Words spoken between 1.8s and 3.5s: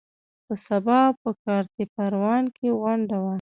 پروان کې غونډه وه.